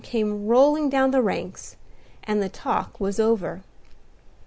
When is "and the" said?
2.23-2.49